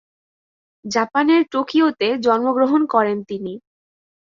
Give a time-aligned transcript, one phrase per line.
[0.85, 3.53] জাপানের টোকিওতে জন্মগ্রহণ করেন তিনি।